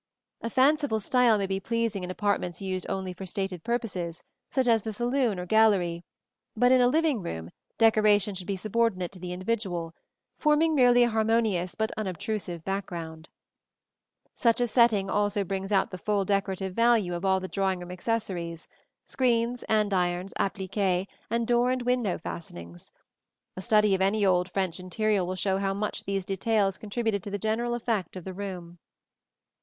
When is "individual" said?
9.31-9.93